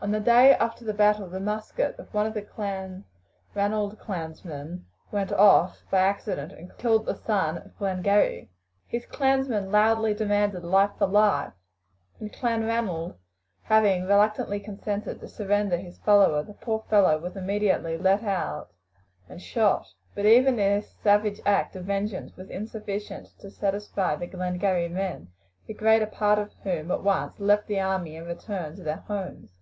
On 0.00 0.12
the 0.12 0.20
day 0.20 0.54
after 0.54 0.84
the 0.84 0.94
battle 0.94 1.28
the 1.28 1.40
musket 1.40 1.98
of 1.98 2.14
one 2.14 2.24
of 2.24 2.32
the 2.32 2.40
Clanranald 2.40 3.98
clansmen 3.98 4.86
went 5.10 5.32
off 5.32 5.82
by 5.90 5.98
accident 5.98 6.52
and 6.52 6.70
killed 6.78 7.04
the 7.04 7.16
son 7.16 7.58
of 7.58 7.76
Glengarry. 7.78 8.48
His 8.86 9.06
clansmen 9.06 9.72
loudly 9.72 10.14
demanded 10.14 10.62
life 10.62 10.92
for 10.98 11.08
life, 11.08 11.52
and 12.20 12.32
Clanranald 12.32 13.16
having 13.62 14.04
reluctantly 14.04 14.60
consented 14.60 15.18
to 15.18 15.26
surrender 15.26 15.76
his 15.78 15.98
follower, 15.98 16.44
the 16.44 16.54
poor 16.54 16.84
fellow 16.88 17.18
was 17.18 17.34
immediately 17.36 17.98
led 17.98 18.22
out 18.22 18.70
and 19.28 19.42
shot; 19.42 19.94
but 20.14 20.24
even 20.24 20.54
this 20.56 20.94
savage 21.02 21.40
act 21.44 21.74
of 21.74 21.86
vengeance 21.86 22.36
was 22.36 22.48
insufficient 22.50 23.26
to 23.40 23.50
satisfy 23.50 24.14
the 24.14 24.28
Glengarry 24.28 24.88
men, 24.88 25.32
the 25.66 25.74
greater 25.74 26.06
part 26.06 26.38
of 26.38 26.52
whom 26.62 26.92
at 26.92 27.02
once 27.02 27.40
left 27.40 27.66
the 27.66 27.80
army 27.80 28.16
and 28.16 28.28
returned 28.28 28.76
to 28.76 28.84
their 28.84 29.02
homes. 29.08 29.56